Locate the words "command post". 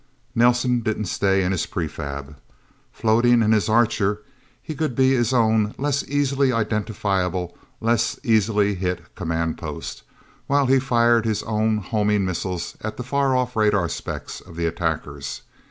9.13-10.01